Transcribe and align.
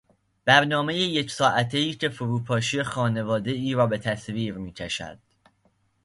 برنامهی 0.45 0.99
یک 0.99 1.31
ساعتهای 1.31 1.93
که 1.93 2.09
فروپاشی 2.09 2.83
خانوادهای 2.83 3.73
را 3.73 3.87
به 3.87 3.97
تصویر 3.97 4.53
میکشد. 4.57 5.19